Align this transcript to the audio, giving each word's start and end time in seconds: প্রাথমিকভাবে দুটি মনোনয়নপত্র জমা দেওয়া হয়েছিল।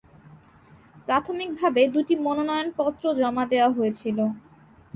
প্রাথমিকভাবে 1.07 1.81
দুটি 1.93 2.13
মনোনয়নপত্র 2.25 3.03
জমা 3.19 3.43
দেওয়া 3.51 3.69
হয়েছিল। 3.77 4.17